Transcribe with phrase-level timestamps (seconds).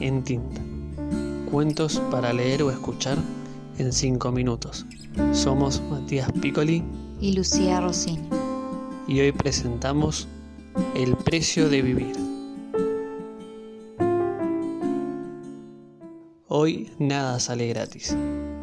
[0.00, 0.60] en tinta.
[1.50, 3.18] Cuentos para leer o escuchar
[3.78, 4.86] en 5 minutos.
[5.32, 6.84] Somos Matías Piccoli
[7.20, 8.28] y Lucía Rossini.
[9.06, 10.28] Y hoy presentamos
[10.94, 12.12] El precio de vivir.
[16.46, 18.16] Hoy nada sale gratis.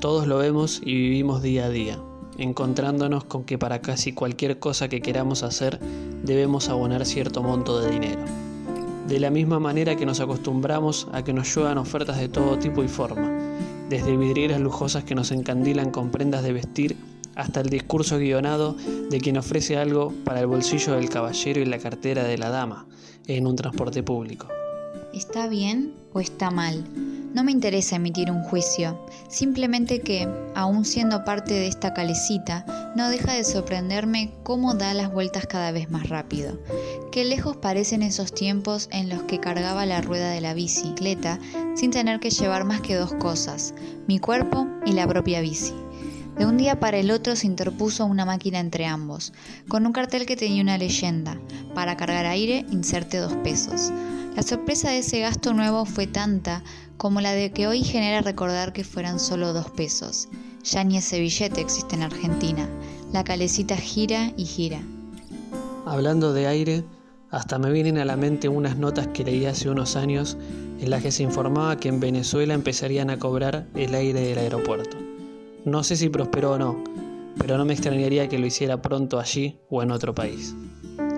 [0.00, 1.98] Todos lo vemos y vivimos día a día,
[2.38, 5.80] encontrándonos con que para casi cualquier cosa que queramos hacer
[6.22, 8.45] debemos abonar cierto monto de dinero
[9.06, 12.82] de la misma manera que nos acostumbramos a que nos lluevan ofertas de todo tipo
[12.82, 13.30] y forma,
[13.88, 16.96] desde vidrieras lujosas que nos encandilan con prendas de vestir
[17.36, 18.76] hasta el discurso guionado
[19.10, 22.86] de quien ofrece algo para el bolsillo del caballero y la cartera de la dama
[23.26, 24.48] en un transporte público.
[25.12, 26.84] ¿Está bien o está mal?
[27.36, 32.64] No me interesa emitir un juicio, simplemente que, aun siendo parte de esta calecita,
[32.96, 36.58] no deja de sorprenderme cómo da las vueltas cada vez más rápido.
[37.12, 41.38] Qué lejos parecen esos tiempos en los que cargaba la rueda de la bicicleta
[41.74, 43.74] sin tener que llevar más que dos cosas,
[44.06, 45.74] mi cuerpo y la propia bici.
[46.38, 49.34] De un día para el otro se interpuso una máquina entre ambos,
[49.68, 51.38] con un cartel que tenía una leyenda,
[51.74, 53.92] para cargar aire inserte dos pesos.
[54.36, 56.62] La sorpresa de ese gasto nuevo fue tanta
[56.98, 60.28] como la de que hoy genera recordar que fueran solo dos pesos.
[60.62, 62.68] Ya ni ese billete existe en Argentina.
[63.14, 64.82] La calecita gira y gira.
[65.86, 66.84] Hablando de aire,
[67.30, 70.36] hasta me vienen a la mente unas notas que leí hace unos años
[70.80, 74.98] en las que se informaba que en Venezuela empezarían a cobrar el aire del aeropuerto.
[75.64, 76.84] No sé si prosperó o no,
[77.38, 80.54] pero no me extrañaría que lo hiciera pronto allí o en otro país.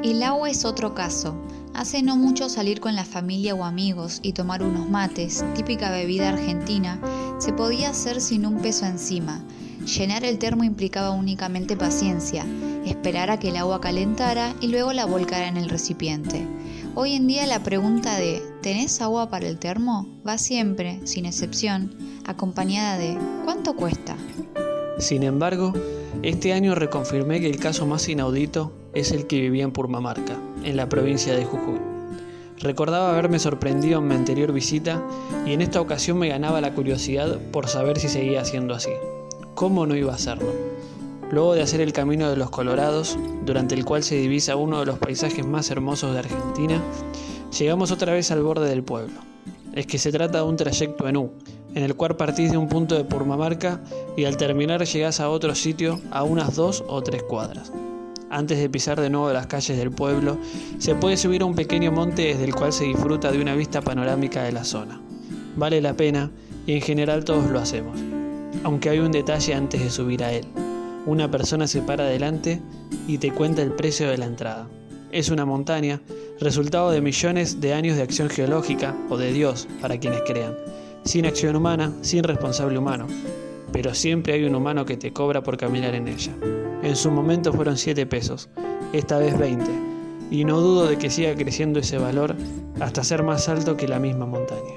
[0.09, 1.34] El agua es otro caso.
[1.75, 6.31] Hace no mucho salir con la familia o amigos y tomar unos mates, típica bebida
[6.31, 6.98] argentina,
[7.39, 9.45] se podía hacer sin un peso encima.
[9.84, 12.47] Llenar el termo implicaba únicamente paciencia,
[12.87, 16.48] esperar a que el agua calentara y luego la volcara en el recipiente.
[16.95, 20.09] Hoy en día la pregunta de ¿tenés agua para el termo?
[20.27, 21.94] va siempre, sin excepción,
[22.25, 24.16] acompañada de ¿cuánto cuesta?
[24.98, 25.72] Sin embargo,
[26.22, 30.76] este año reconfirmé que el caso más inaudito es el que vivía en Purmamarca, en
[30.76, 31.78] la provincia de Jujuy.
[32.59, 35.00] Recordaba haberme sorprendido en mi anterior visita
[35.47, 38.91] y en esta ocasión me ganaba la curiosidad por saber si seguía siendo así.
[39.54, 40.53] ¿Cómo no iba a hacerlo?
[41.31, 44.87] Luego de hacer el camino de los Colorados, durante el cual se divisa uno de
[44.87, 46.82] los paisajes más hermosos de Argentina,
[47.56, 49.20] llegamos otra vez al borde del pueblo.
[49.75, 51.31] Es que se trata de un trayecto en U,
[51.78, 53.81] en el cual partís de un punto de Purmamarca
[54.16, 57.72] y al terminar llegás a otro sitio a unas dos o tres cuadras.
[58.31, 60.38] Antes de pisar de nuevo las calles del pueblo,
[60.78, 63.81] se puede subir a un pequeño monte desde el cual se disfruta de una vista
[63.81, 65.00] panorámica de la zona.
[65.55, 66.33] Vale la pena
[66.67, 67.97] y en general todos lo hacemos.
[68.65, 70.47] Aunque hay un detalle antes de subir a él.
[71.06, 72.61] Una persona se para adelante
[73.06, 74.67] y te cuenta el precio de la entrada.
[75.12, 76.00] Es una montaña,
[76.41, 80.56] resultado de millones de años de acción geológica o de Dios, para quienes crean.
[81.04, 83.06] Sin acción humana, sin responsable humano.
[83.72, 86.32] Pero siempre hay un humano que te cobra por caminar en ella.
[86.82, 88.48] En su momento fueron 7 pesos,
[88.92, 89.64] esta vez 20,
[90.31, 92.34] y no dudo de que siga creciendo ese valor
[92.81, 94.75] hasta ser más alto que la misma montaña.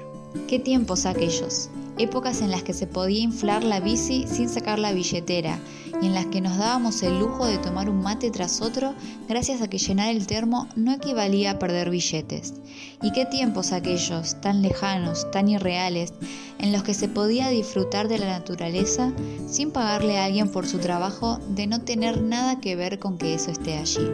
[0.48, 1.70] ¿Qué tiempos aquellos?
[2.02, 5.58] Épocas en las que se podía inflar la bici sin sacar la billetera
[6.00, 8.94] y en las que nos dábamos el lujo de tomar un mate tras otro
[9.28, 12.54] gracias a que llenar el termo no equivalía a perder billetes.
[13.02, 16.12] Y qué tiempos aquellos, tan lejanos, tan irreales,
[16.58, 19.12] en los que se podía disfrutar de la naturaleza
[19.48, 23.34] sin pagarle a alguien por su trabajo de no tener nada que ver con que
[23.34, 24.08] eso esté allí.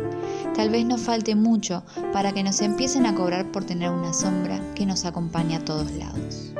[0.55, 1.83] Tal vez nos falte mucho
[2.13, 5.91] para que nos empiecen a cobrar por tener una sombra que nos acompaña a todos
[5.93, 6.53] lados.